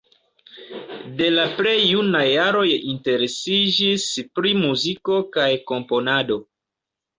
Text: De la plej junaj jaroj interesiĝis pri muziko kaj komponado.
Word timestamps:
De 1.19 1.27
la 1.33 1.43
plej 1.59 1.73
junaj 1.81 2.23
jaroj 2.29 2.65
interesiĝis 2.95 4.09
pri 4.41 4.57
muziko 4.65 5.21
kaj 5.39 5.49
komponado. 5.71 6.43